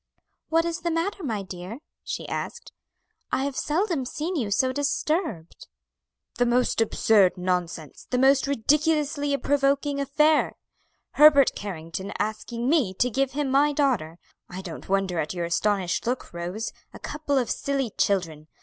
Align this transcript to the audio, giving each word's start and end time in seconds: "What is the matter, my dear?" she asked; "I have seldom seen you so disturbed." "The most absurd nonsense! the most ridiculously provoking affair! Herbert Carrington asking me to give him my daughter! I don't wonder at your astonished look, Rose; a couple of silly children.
"What 0.49 0.65
is 0.65 0.79
the 0.81 0.89
matter, 0.89 1.21
my 1.23 1.43
dear?" 1.43 1.77
she 2.03 2.27
asked; 2.27 2.71
"I 3.31 3.43
have 3.43 3.55
seldom 3.55 4.03
seen 4.03 4.35
you 4.35 4.49
so 4.49 4.71
disturbed." 4.71 5.67
"The 6.39 6.45
most 6.47 6.81
absurd 6.81 7.37
nonsense! 7.37 8.07
the 8.09 8.17
most 8.17 8.47
ridiculously 8.47 9.37
provoking 9.37 10.01
affair! 10.01 10.55
Herbert 11.11 11.51
Carrington 11.53 12.13
asking 12.17 12.67
me 12.67 12.95
to 12.95 13.11
give 13.11 13.33
him 13.33 13.51
my 13.51 13.73
daughter! 13.73 14.17
I 14.49 14.61
don't 14.63 14.89
wonder 14.89 15.19
at 15.19 15.35
your 15.35 15.45
astonished 15.45 16.07
look, 16.07 16.33
Rose; 16.33 16.73
a 16.91 16.97
couple 16.97 17.37
of 17.37 17.51
silly 17.51 17.91
children. 17.95 18.47